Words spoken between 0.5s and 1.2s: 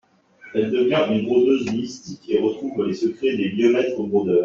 Elle devient